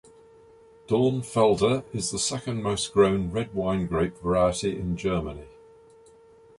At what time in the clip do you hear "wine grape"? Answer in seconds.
3.53-4.17